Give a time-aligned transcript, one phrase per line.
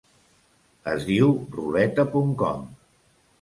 [0.93, 2.67] Es diu ruleta.com.